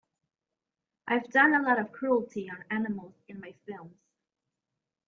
[1.07, 3.99] I've done a lot of cruelty on animals in my films.